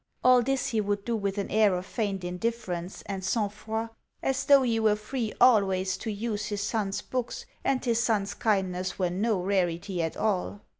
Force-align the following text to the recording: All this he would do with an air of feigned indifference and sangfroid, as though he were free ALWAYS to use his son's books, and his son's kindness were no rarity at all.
All 0.23 0.41
this 0.41 0.69
he 0.69 0.81
would 0.81 1.05
do 1.05 1.15
with 1.15 1.37
an 1.37 1.51
air 1.51 1.75
of 1.75 1.85
feigned 1.85 2.23
indifference 2.23 3.03
and 3.03 3.21
sangfroid, 3.23 3.91
as 4.23 4.45
though 4.45 4.63
he 4.63 4.79
were 4.79 4.95
free 4.95 5.31
ALWAYS 5.39 5.95
to 5.97 6.11
use 6.11 6.47
his 6.47 6.61
son's 6.63 7.03
books, 7.03 7.45
and 7.63 7.85
his 7.85 7.99
son's 8.03 8.33
kindness 8.33 8.97
were 8.97 9.11
no 9.11 9.39
rarity 9.39 10.01
at 10.01 10.17
all. 10.17 10.61